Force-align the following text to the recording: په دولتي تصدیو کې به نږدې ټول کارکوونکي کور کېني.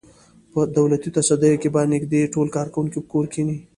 په 0.51 0.61
دولتي 0.77 1.09
تصدیو 1.17 1.59
کې 1.61 1.69
به 1.75 1.81
نږدې 1.93 2.21
ټول 2.33 2.47
کارکوونکي 2.55 2.99
کور 3.11 3.25
کېني. 3.33 3.57